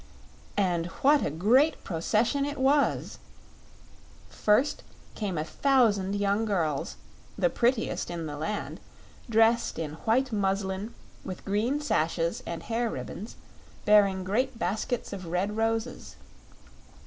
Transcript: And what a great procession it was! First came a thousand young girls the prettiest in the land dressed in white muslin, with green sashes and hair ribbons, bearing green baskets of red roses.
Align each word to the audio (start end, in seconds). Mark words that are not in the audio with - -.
And 0.57 0.87
what 1.03 1.23
a 1.23 1.29
great 1.29 1.83
procession 1.83 2.43
it 2.43 2.57
was! 2.57 3.19
First 4.29 4.81
came 5.13 5.37
a 5.37 5.43
thousand 5.43 6.15
young 6.15 6.43
girls 6.43 6.95
the 7.37 7.51
prettiest 7.51 8.09
in 8.09 8.25
the 8.25 8.35
land 8.35 8.79
dressed 9.29 9.77
in 9.77 9.91
white 10.09 10.31
muslin, 10.33 10.95
with 11.23 11.45
green 11.45 11.79
sashes 11.79 12.41
and 12.47 12.63
hair 12.63 12.89
ribbons, 12.89 13.35
bearing 13.85 14.23
green 14.23 14.49
baskets 14.57 15.13
of 15.13 15.27
red 15.27 15.55
roses. 15.55 16.15